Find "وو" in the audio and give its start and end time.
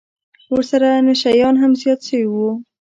2.29-2.47